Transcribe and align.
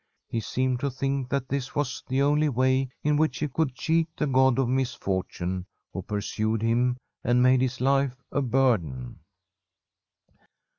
He 0.27 0.39
seemed 0.39 0.79
to 0.79 0.89
think 0.89 1.29
that 1.29 1.47
this 1.47 1.75
was 1.75 2.01
the 2.07 2.23
only 2.23 2.49
way 2.49 2.89
in 3.03 3.17
which 3.17 3.37
he 3.37 3.47
could 3.47 3.75
cheat 3.75 4.07
the 4.17 4.25
God 4.25 4.57
of 4.57 4.67
Misfortune 4.67 5.67
who 5.93 6.01
pursued 6.01 6.63
him 6.63 6.97
and 7.23 7.43
made 7.43 7.61
his 7.61 7.79
life 7.79 8.15
a 8.31 8.41
burden. 8.41 9.19